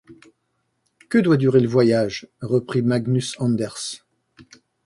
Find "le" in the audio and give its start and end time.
1.59-1.67